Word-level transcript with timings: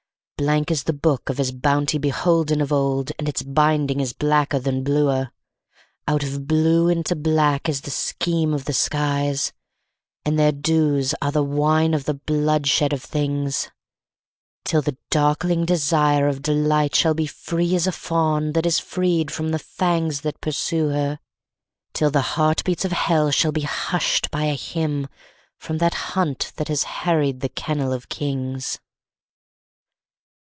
Blank 0.41 0.71
is 0.71 0.85
the 0.85 0.93
book 0.93 1.29
of 1.29 1.37
his 1.37 1.51
bounty 1.51 1.99
beholden 1.99 2.61
of 2.61 2.73
old, 2.73 3.11
and 3.19 3.29
its 3.29 3.43
binding 3.43 3.99
is 3.99 4.11
blacker 4.11 4.57
than 4.57 4.83
bluer; 4.83 5.29
Out 6.07 6.23
of 6.23 6.47
blue 6.47 6.89
into 6.89 7.15
black 7.15 7.69
is 7.69 7.81
the 7.81 7.91
scheme 7.91 8.51
of 8.51 8.65
the 8.65 8.73
skies, 8.73 9.53
and 10.25 10.39
their 10.39 10.51
dews 10.51 11.13
are 11.21 11.31
the 11.31 11.43
wine 11.43 11.93
of 11.93 12.05
the 12.05 12.15
bloodshed 12.15 12.91
of 12.91 13.03
things; 13.03 13.69
Till 14.65 14.81
the 14.81 14.97
darkling 15.11 15.63
desire 15.63 16.27
of 16.27 16.41
delight 16.41 16.95
shall 16.95 17.13
be 17.13 17.27
free 17.27 17.75
as 17.75 17.85
a 17.85 17.91
fawn 17.91 18.53
that 18.53 18.65
is 18.65 18.79
freed 18.79 19.29
from 19.29 19.49
the 19.49 19.59
fangs 19.59 20.21
that 20.21 20.41
pursue 20.41 20.87
her, 20.89 21.19
Till 21.93 22.09
the 22.09 22.21
heartbeats 22.33 22.83
of 22.83 22.93
hell 22.93 23.29
shall 23.29 23.51
be 23.51 23.61
hushed 23.61 24.31
by 24.31 24.45
a 24.45 24.55
hymn 24.55 25.07
from 25.59 25.77
that 25.77 25.93
hunt 25.93 26.51
that 26.55 26.67
has 26.67 26.81
harried 26.81 27.41
the 27.41 27.49
kennel 27.49 27.93
of 27.93 28.09
kings. 28.09 28.79